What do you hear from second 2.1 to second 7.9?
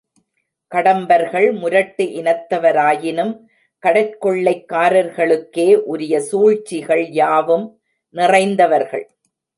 இனத்தவராயினும் கடற்கொள்ளைக்காரர்களுக்கே உரிய சூழ்ச்சிகள் யாவும்